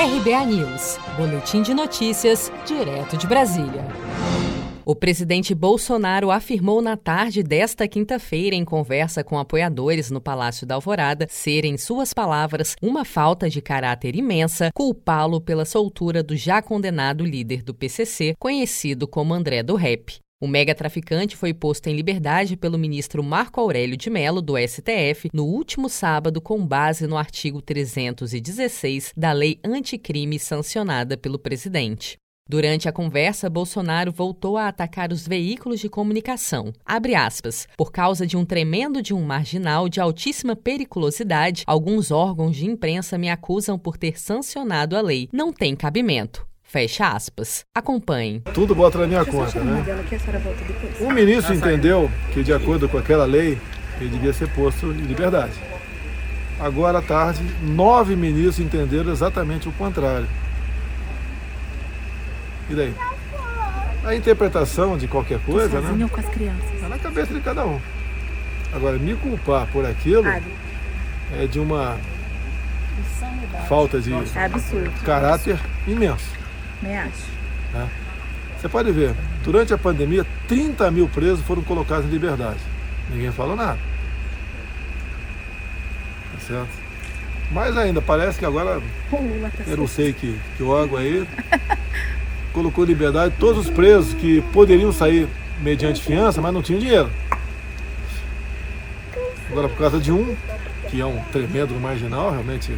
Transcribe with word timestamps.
RBA 0.00 0.46
News, 0.46 0.96
Boletim 1.16 1.60
de 1.60 1.74
Notícias, 1.74 2.52
direto 2.64 3.16
de 3.16 3.26
Brasília. 3.26 3.84
O 4.84 4.94
presidente 4.94 5.52
Bolsonaro 5.56 6.30
afirmou 6.30 6.80
na 6.80 6.96
tarde 6.96 7.42
desta 7.42 7.88
quinta-feira, 7.88 8.54
em 8.54 8.64
conversa 8.64 9.24
com 9.24 9.36
apoiadores 9.36 10.08
no 10.08 10.20
Palácio 10.20 10.64
da 10.64 10.76
Alvorada, 10.76 11.26
ser, 11.28 11.64
em 11.64 11.76
suas 11.76 12.14
palavras, 12.14 12.76
uma 12.80 13.04
falta 13.04 13.50
de 13.50 13.60
caráter 13.60 14.14
imensa 14.14 14.70
culpá-lo 14.72 15.40
pela 15.40 15.64
soltura 15.64 16.22
do 16.22 16.36
já 16.36 16.62
condenado 16.62 17.24
líder 17.24 17.64
do 17.64 17.74
PCC, 17.74 18.36
conhecido 18.38 19.08
como 19.08 19.34
André 19.34 19.64
do 19.64 19.74
Rep. 19.74 20.20
O 20.40 20.46
mega 20.46 20.72
traficante 20.72 21.36
foi 21.36 21.52
posto 21.52 21.88
em 21.88 21.96
liberdade 21.96 22.56
pelo 22.56 22.78
ministro 22.78 23.24
Marco 23.24 23.60
Aurélio 23.60 23.96
de 23.96 24.08
Mello, 24.08 24.40
do 24.40 24.56
STF, 24.56 25.30
no 25.34 25.44
último 25.44 25.88
sábado, 25.88 26.40
com 26.40 26.64
base 26.64 27.08
no 27.08 27.16
artigo 27.16 27.60
316 27.60 29.12
da 29.16 29.32
Lei 29.32 29.58
Anticrime 29.64 30.38
sancionada 30.38 31.16
pelo 31.16 31.40
presidente. 31.40 32.18
Durante 32.48 32.88
a 32.88 32.92
conversa, 32.92 33.50
Bolsonaro 33.50 34.12
voltou 34.12 34.56
a 34.56 34.68
atacar 34.68 35.12
os 35.12 35.26
veículos 35.26 35.80
de 35.80 35.88
comunicação. 35.88 36.72
Aspas. 36.86 37.66
Por 37.76 37.90
causa 37.90 38.24
de 38.24 38.36
um 38.36 38.44
tremendo 38.44 39.02
de 39.02 39.12
um 39.12 39.22
marginal 39.22 39.88
de 39.88 40.00
altíssima 40.00 40.54
periculosidade, 40.54 41.64
alguns 41.66 42.12
órgãos 42.12 42.56
de 42.56 42.64
imprensa 42.64 43.18
me 43.18 43.28
acusam 43.28 43.76
por 43.76 43.98
ter 43.98 44.18
sancionado 44.18 44.96
a 44.96 45.00
lei. 45.00 45.28
Não 45.32 45.52
tem 45.52 45.74
cabimento. 45.74 46.47
Fecha 46.68 47.08
aspas. 47.08 47.64
Acompanhe. 47.74 48.40
Tudo 48.52 48.74
bota 48.74 48.98
na 48.98 49.06
minha 49.06 49.24
conta, 49.24 49.58
né? 49.64 49.82
O 51.00 51.10
ministro 51.10 51.54
entendeu 51.54 52.10
que, 52.30 52.42
de 52.42 52.52
acordo 52.52 52.86
com 52.90 52.98
aquela 52.98 53.24
lei, 53.24 53.58
ele 53.98 54.10
devia 54.10 54.34
ser 54.34 54.50
posto 54.50 54.88
em 54.88 55.06
liberdade. 55.06 55.54
Agora 56.60 56.98
à 56.98 57.02
tarde, 57.02 57.40
nove 57.62 58.14
ministros 58.14 58.60
entenderam 58.60 59.10
exatamente 59.10 59.66
o 59.66 59.72
contrário. 59.72 60.28
E 62.68 62.74
daí? 62.74 62.94
A 64.04 64.14
interpretação 64.14 64.98
de 64.98 65.08
qualquer 65.08 65.40
coisa, 65.40 65.80
né? 65.80 66.08
com 66.12 66.20
as 66.20 66.28
crianças. 66.28 66.82
É 66.82 66.86
na 66.86 66.98
cabeça 66.98 67.32
de 67.32 67.40
cada 67.40 67.64
um. 67.64 67.80
Agora, 68.74 68.98
me 68.98 69.16
culpar 69.16 69.66
por 69.68 69.86
aquilo 69.86 70.28
é 70.28 71.46
de 71.50 71.58
uma 71.58 71.96
falta 73.66 73.98
de 74.02 74.12
É 74.12 75.04
caráter 75.06 75.58
imenso. 75.86 76.36
Me 76.82 76.96
acho. 76.96 77.26
né? 77.72 77.88
Você 78.58 78.68
pode 78.68 78.90
ver, 78.90 79.14
durante 79.44 79.72
a 79.72 79.78
pandemia, 79.78 80.26
30 80.48 80.90
mil 80.90 81.08
presos 81.08 81.40
foram 81.44 81.62
colocados 81.62 82.06
em 82.06 82.10
liberdade. 82.10 82.58
Ninguém 83.10 83.30
falou 83.30 83.54
nada. 83.54 83.78
Tá 86.32 86.40
certo? 86.46 86.68
Mais 87.52 87.76
ainda, 87.76 88.02
parece 88.02 88.38
que 88.38 88.44
agora, 88.44 88.80
tá 89.10 89.62
eu 89.66 89.76
não 89.76 89.86
sei 89.86 90.12
que, 90.12 90.38
que 90.56 90.62
órgão 90.62 90.98
aí, 90.98 91.26
colocou 92.52 92.84
em 92.84 92.88
liberdade 92.88 93.34
todos 93.38 93.66
os 93.66 93.72
presos 93.72 94.12
que 94.14 94.42
poderiam 94.52 94.92
sair 94.92 95.26
mediante 95.60 96.02
fiança, 96.02 96.42
mas 96.42 96.52
não 96.52 96.60
tinham 96.62 96.80
dinheiro. 96.80 97.10
Agora, 99.50 99.68
por 99.68 99.78
causa 99.78 99.98
de 99.98 100.12
um, 100.12 100.36
que 100.90 101.00
é 101.00 101.06
um 101.06 101.22
tremendo 101.32 101.74
marginal, 101.80 102.30
realmente 102.30 102.72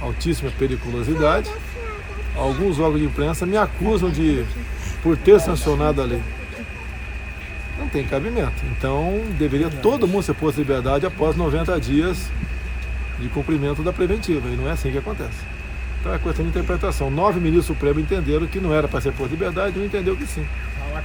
altíssima 0.00 0.50
periculosidade, 0.58 1.50
alguns 2.36 2.78
órgãos 2.78 3.00
de 3.00 3.06
imprensa 3.06 3.46
me 3.46 3.56
acusam 3.56 4.10
de 4.10 4.44
por 5.02 5.16
ter 5.16 5.40
sancionado 5.40 6.02
a 6.02 6.04
lei. 6.04 6.22
Não 7.78 7.88
tem 7.88 8.06
cabimento. 8.06 8.62
Então 8.76 9.20
deveria 9.38 9.68
todo 9.68 10.06
mundo 10.06 10.22
ser 10.22 10.34
posto 10.34 10.58
em 10.58 10.62
liberdade 10.62 11.06
após 11.06 11.36
90 11.36 11.78
dias 11.80 12.30
de 13.18 13.28
cumprimento 13.28 13.82
da 13.82 13.92
preventiva. 13.92 14.48
E 14.48 14.56
não 14.56 14.68
é 14.68 14.72
assim 14.72 14.90
que 14.90 14.98
acontece. 14.98 15.55
Então 16.06 16.14
é 16.14 16.18
questão 16.20 16.44
de 16.44 16.50
interpretação. 16.50 17.10
Nove 17.10 17.40
ministros 17.40 17.66
supremos 17.66 18.00
entenderam 18.00 18.46
que 18.46 18.60
não 18.60 18.72
era 18.72 18.86
para 18.86 19.00
ser 19.00 19.12
em 19.12 19.26
liberdade 19.26 19.76
e 19.76 19.82
um 19.82 19.84
entendeu 19.84 20.16
que 20.16 20.24
sim. 20.24 20.46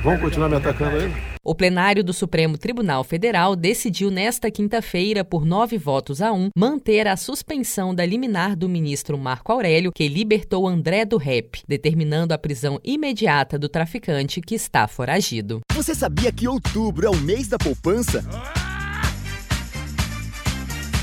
Vão 0.03 0.15
continuar 0.19 0.47
me 0.47 0.57
atacando 0.57 0.95
aí? 0.95 1.11
O 1.43 1.55
plenário 1.55 2.03
do 2.03 2.13
Supremo 2.13 2.55
Tribunal 2.55 3.03
Federal 3.03 3.55
decidiu 3.55 4.11
nesta 4.11 4.51
quinta-feira, 4.51 5.25
por 5.25 5.43
nove 5.43 5.75
votos 5.75 6.21
a 6.21 6.31
um, 6.31 6.49
manter 6.55 7.07
a 7.07 7.17
suspensão 7.17 7.95
da 7.95 8.05
liminar 8.05 8.55
do 8.55 8.69
ministro 8.69 9.17
Marco 9.17 9.51
Aurélio, 9.51 9.91
que 9.91 10.07
libertou 10.07 10.67
André 10.67 11.03
do 11.03 11.17
Rep, 11.17 11.63
determinando 11.67 12.31
a 12.31 12.37
prisão 12.37 12.79
imediata 12.83 13.57
do 13.57 13.67
traficante 13.67 14.39
que 14.39 14.53
está 14.53 14.87
foragido. 14.87 15.61
Você 15.73 15.95
sabia 15.95 16.31
que 16.31 16.47
outubro 16.47 17.07
é 17.07 17.09
o 17.09 17.17
mês 17.17 17.47
da 17.47 17.57
poupança? 17.57 18.23